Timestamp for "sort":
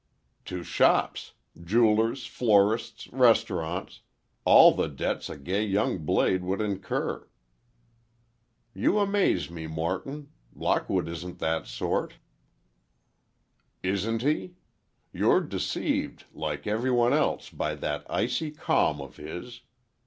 11.67-12.15